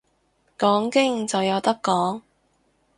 [0.57, 2.23] 講經就有得講